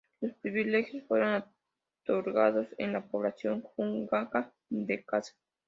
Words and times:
Los 0.19 0.33
privilegios 0.37 1.05
fueron 1.07 1.43
otorgados 2.01 2.65
en 2.79 2.91
la 2.93 3.05
población 3.05 3.67
húngara 3.77 4.51
de 4.71 5.03
Kassa. 5.03 5.35